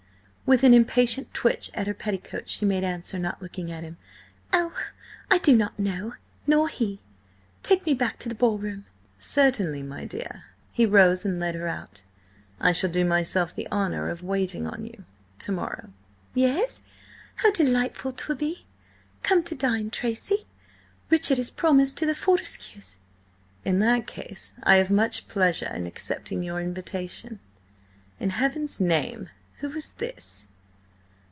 With 0.43 0.63
an 0.65 0.73
impatient 0.73 1.33
twitch 1.33 1.71
at 1.73 1.87
her 1.87 1.93
petticoat 1.93 2.49
she 2.49 2.65
made 2.65 2.83
answer, 2.83 3.17
not 3.17 3.41
looking 3.41 3.71
at 3.71 3.85
him. 3.85 3.95
"Oh, 4.51 4.73
I 5.29 5.37
do 5.37 5.55
not 5.55 5.79
know! 5.79 6.15
Nor 6.45 6.67
he! 6.67 6.99
Take 7.63 7.85
me 7.85 7.93
back 7.93 8.19
to 8.19 8.27
the 8.27 8.35
ball 8.35 8.57
room." 8.57 8.85
"Certainly, 9.17 9.81
my 9.83 10.03
dear." 10.03 10.43
He 10.73 10.85
rose 10.85 11.23
and 11.23 11.39
led 11.39 11.55
her 11.55 11.69
out. 11.69 12.03
"I 12.59 12.73
shall 12.73 12.89
do 12.89 13.05
myself 13.05 13.55
the 13.55 13.65
honour 13.71 14.09
of 14.09 14.23
waiting 14.23 14.67
on 14.67 14.83
you–to 14.85 15.51
morrow." 15.53 15.93
"Yes? 16.33 16.81
How 17.35 17.51
delightful 17.53 18.11
'twill 18.11 18.35
be! 18.37 18.65
Come 19.23 19.43
to 19.43 19.55
dine, 19.55 19.89
Tracy! 19.89 20.45
Richard 21.09 21.39
is 21.39 21.49
promised 21.49 21.95
to 21.99 22.05
the 22.05 22.13
Fortescues." 22.13 22.97
"In 23.63 23.79
that 23.79 24.05
case, 24.05 24.53
I 24.63 24.75
have 24.75 24.91
much 24.91 25.29
pleasure 25.29 25.73
in 25.73 25.87
accepting 25.87 26.43
your 26.43 26.59
invitation.... 26.59 27.39
In 28.19 28.31
heaven's 28.31 28.81
name, 28.81 29.29
who 29.63 29.71
is 29.73 29.91
this?" 29.99 30.47